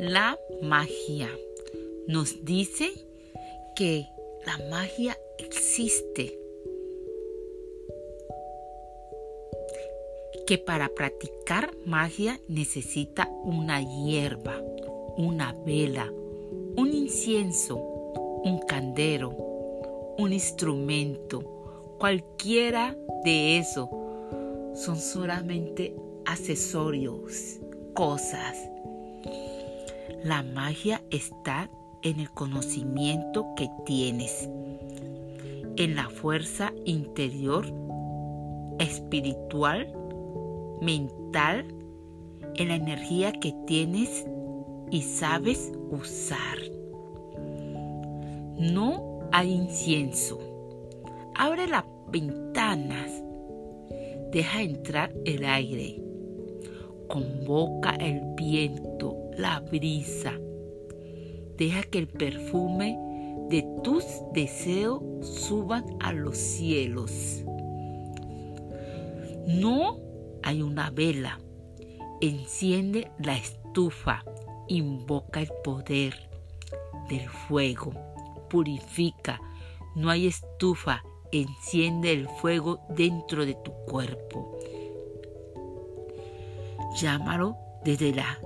[0.00, 1.28] La magia
[2.06, 2.88] nos dice
[3.74, 4.06] que
[4.46, 6.38] la magia existe.
[10.46, 14.62] Que para practicar magia necesita una hierba,
[15.16, 16.12] una vela,
[16.76, 17.76] un incienso,
[18.44, 19.30] un candero,
[20.16, 23.90] un instrumento, cualquiera de eso
[24.74, 27.58] son solamente accesorios,
[27.94, 28.56] cosas.
[30.24, 31.70] La magia está
[32.02, 34.48] en el conocimiento que tienes,
[35.76, 37.66] en la fuerza interior,
[38.80, 39.92] espiritual,
[40.82, 41.72] mental,
[42.56, 44.26] en la energía que tienes
[44.90, 46.58] y sabes usar.
[48.58, 50.40] No hay incienso.
[51.36, 53.22] Abre las ventanas.
[54.32, 56.07] Deja entrar el aire.
[57.08, 60.34] Convoca el viento, la brisa.
[61.56, 62.98] Deja que el perfume
[63.48, 67.42] de tus deseos suban a los cielos.
[69.46, 69.98] No
[70.42, 71.40] hay una vela.
[72.20, 74.22] Enciende la estufa.
[74.68, 76.28] Invoca el poder
[77.08, 77.92] del fuego.
[78.50, 79.40] Purifica.
[79.96, 81.02] No hay estufa.
[81.32, 84.57] Enciende el fuego dentro de tu cuerpo.
[87.00, 88.38] Llámalo desde la...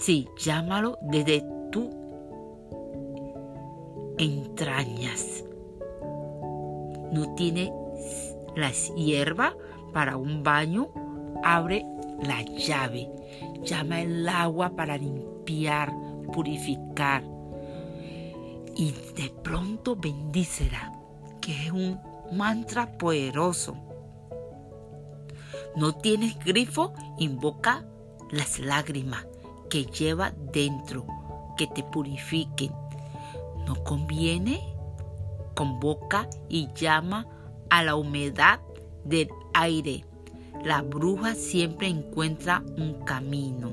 [0.00, 1.88] Sí, llámalo desde tu
[4.18, 5.44] entrañas.
[7.12, 7.72] No tiene
[8.56, 9.54] las hierbas
[9.92, 10.88] para un baño,
[11.44, 11.86] abre
[12.20, 13.08] la llave.
[13.62, 15.92] Llama el agua para limpiar,
[16.32, 17.22] purificar.
[18.76, 20.92] Y de pronto bendícela,
[21.40, 22.00] que es un
[22.32, 23.76] mantra poderoso.
[25.76, 27.84] No tienes grifo, invoca
[28.30, 29.26] las lágrimas
[29.68, 31.04] que lleva dentro,
[31.56, 32.72] que te purifiquen.
[33.66, 34.60] No conviene,
[35.54, 37.26] convoca y llama
[37.70, 38.60] a la humedad
[39.04, 40.04] del aire.
[40.62, 43.72] La bruja siempre encuentra un camino.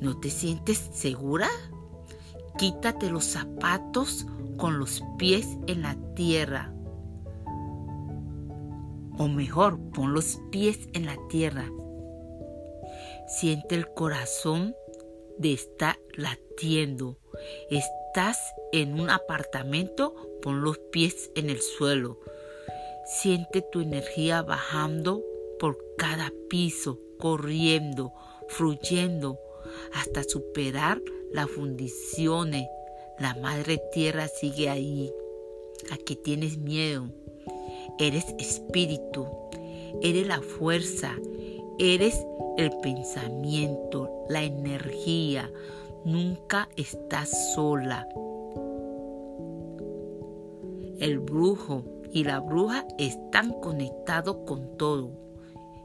[0.00, 1.48] ¿No te sientes segura?
[2.58, 6.72] Quítate los zapatos con los pies en la tierra.
[9.18, 11.68] O mejor, pon los pies en la tierra.
[13.26, 14.76] Siente el corazón
[15.38, 17.18] de estar latiendo.
[17.68, 18.38] Estás
[18.72, 22.20] en un apartamento, pon los pies en el suelo.
[23.06, 25.24] Siente tu energía bajando
[25.58, 28.12] por cada piso, corriendo,
[28.48, 29.40] fluyendo,
[29.92, 31.02] hasta superar
[31.32, 32.68] las fundiciones.
[33.18, 35.12] La madre tierra sigue ahí.
[35.90, 37.08] ¿A qué tienes miedo?
[37.98, 39.26] Eres espíritu,
[40.02, 41.16] eres la fuerza,
[41.78, 42.24] eres
[42.56, 45.50] el pensamiento, la energía.
[46.04, 48.08] Nunca estás sola.
[51.00, 55.10] El brujo y la bruja están conectados con todo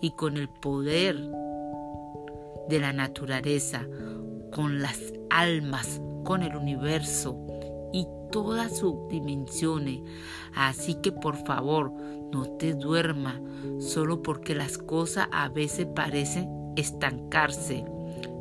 [0.00, 1.16] y con el poder
[2.68, 3.86] de la naturaleza,
[4.52, 4.98] con las
[5.30, 7.36] almas, con el universo
[7.92, 10.00] y todas sus dimensiones.
[10.54, 11.92] Así que por favor,
[12.32, 13.40] no te duermas
[13.78, 17.84] solo porque las cosas a veces parecen estancarse.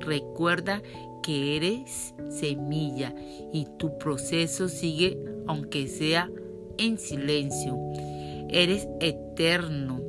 [0.00, 0.82] Recuerda
[1.22, 3.14] que eres semilla
[3.52, 6.30] y tu proceso sigue aunque sea
[6.78, 7.78] en silencio.
[8.48, 10.00] Eres eterno.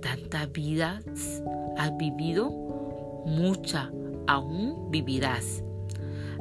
[0.00, 1.04] Tantas vidas
[1.76, 2.50] has vivido,
[3.26, 3.90] mucha
[4.26, 5.62] aún vivirás,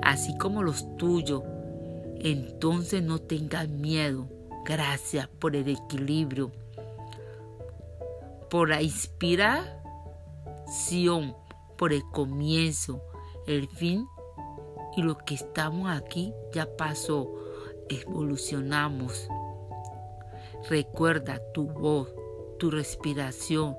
[0.01, 1.43] así como los tuyos.
[2.25, 4.27] Entonces no tengas miedo.
[4.65, 6.51] Gracias por el equilibrio,
[8.49, 9.77] por la inspiración,
[11.77, 13.03] por el comienzo,
[13.45, 14.07] el fin
[14.97, 17.31] y lo que estamos aquí ya pasó
[17.89, 19.29] evolucionamos.
[20.67, 22.09] Recuerda tu voz,
[22.57, 23.77] tu respiración,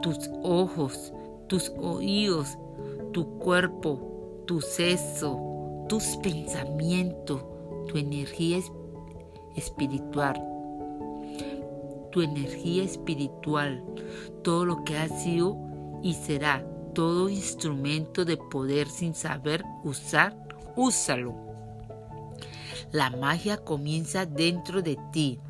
[0.00, 1.12] tus ojos,
[1.46, 2.56] tus oídos,
[3.12, 7.51] tu cuerpo, tu seso, tus pensamientos,
[7.86, 8.58] tu energía
[9.56, 10.40] espiritual.
[12.10, 13.82] Tu energía espiritual,
[14.42, 15.56] todo lo que ha sido
[16.02, 20.36] y será, todo instrumento de poder sin saber usar,
[20.76, 21.34] úsalo.
[22.92, 25.40] La magia comienza dentro de ti.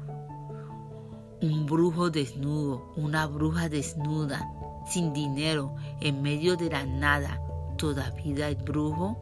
[1.40, 4.48] Un brujo desnudo, una bruja desnuda,
[4.86, 7.40] sin dinero, en medio de la nada.
[7.76, 9.18] Todavía el brujo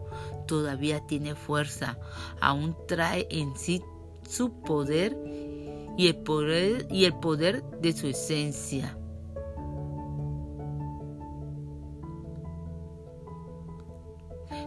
[0.51, 1.97] todavía tiene fuerza,
[2.41, 3.85] aún trae en sí
[4.29, 5.17] su poder
[5.97, 8.99] y el poder, y el poder de su esencia.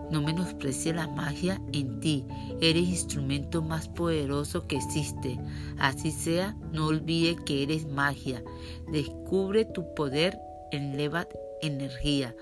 [0.10, 2.26] No menosprecie la magia en ti.
[2.62, 5.38] Eres instrumento más poderoso que existe.
[5.80, 8.42] Así sea, no olvide que eres magia.
[8.90, 10.40] Descubre tu poder,
[10.72, 11.28] eleva
[11.62, 12.34] energía.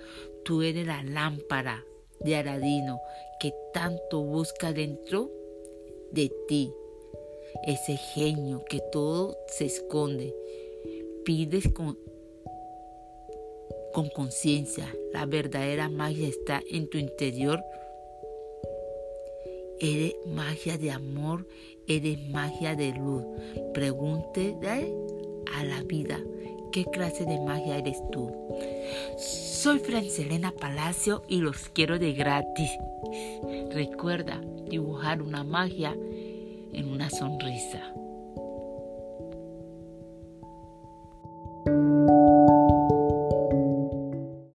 [0.46, 1.84] Tú eres la lámpara
[2.24, 3.02] de Aradino
[3.40, 5.32] que tanto busca dentro
[6.12, 6.74] de ti.
[7.68, 10.34] Ese genio que todo se esconde.
[11.26, 11.98] Pides con
[13.92, 14.94] con conciencia.
[15.14, 17.64] La verdadera magia está en tu interior.
[19.80, 21.48] Eres magia de amor,
[21.88, 23.24] eres magia de luz.
[23.74, 24.94] Pregúntale
[25.54, 26.20] a la vida,
[26.72, 28.32] ¿qué clase de magia eres tú?
[29.18, 32.70] Soy Francelena Palacio y los quiero de gratis.
[33.72, 35.96] Recuerda dibujar una magia
[36.74, 37.94] en una sonrisa.